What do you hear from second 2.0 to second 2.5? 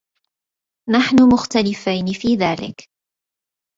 فى